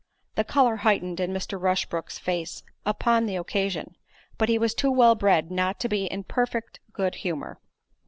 [0.33, 1.61] The colour heightened in Mr.
[1.61, 3.95] Rushbrook's face upon the occasion,
[4.39, 7.59] but he was too well bred not to be in perfect good humour.